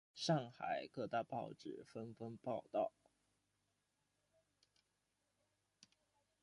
[0.15, 2.91] 上海各大报纸纷纷报道。